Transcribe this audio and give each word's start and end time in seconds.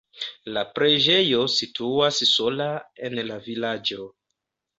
La 0.55 0.61
preĝejo 0.77 1.41
situas 1.55 2.23
sola 2.31 2.71
en 3.09 3.19
la 3.29 3.39
vilaĝo. 3.45 4.09